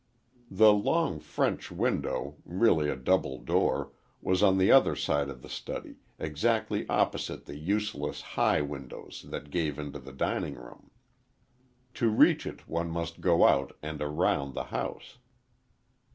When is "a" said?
2.89-2.95